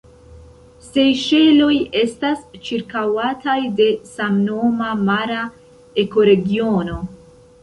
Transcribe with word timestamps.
Sejŝeloj 0.85 1.75
estas 2.03 2.41
ĉirkaŭataj 2.69 3.59
de 3.81 3.87
samnoma 4.13 4.89
mara 5.11 5.45
ekoregiono. 6.07 6.99